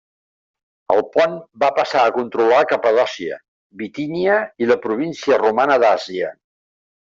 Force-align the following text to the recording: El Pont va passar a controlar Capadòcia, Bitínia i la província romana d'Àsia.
El 0.93 1.01
Pont 1.15 1.35
va 1.63 1.69
passar 1.79 2.01
a 2.05 2.13
controlar 2.15 2.63
Capadòcia, 2.73 3.39
Bitínia 3.83 4.41
i 4.65 4.73
la 4.73 4.81
província 4.89 5.41
romana 5.45 5.81
d'Àsia. 5.87 6.35